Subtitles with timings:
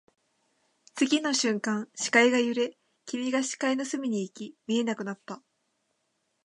[0.95, 5.43] 次の瞬間、視界が揺れ、君が視界の隅に行き、見えなくなった